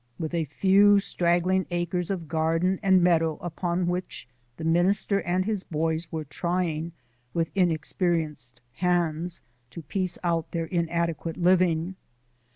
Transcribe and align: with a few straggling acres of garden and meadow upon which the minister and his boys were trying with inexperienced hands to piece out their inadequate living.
with 0.17 0.33
a 0.33 0.45
few 0.45 0.97
straggling 0.99 1.67
acres 1.69 2.09
of 2.09 2.27
garden 2.27 2.79
and 2.81 3.03
meadow 3.03 3.37
upon 3.39 3.85
which 3.85 4.27
the 4.57 4.63
minister 4.63 5.21
and 5.21 5.45
his 5.45 5.63
boys 5.63 6.11
were 6.11 6.25
trying 6.25 6.91
with 7.35 7.51
inexperienced 7.53 8.61
hands 8.77 9.41
to 9.69 9.83
piece 9.83 10.17
out 10.23 10.49
their 10.53 10.65
inadequate 10.65 11.37
living. 11.37 11.95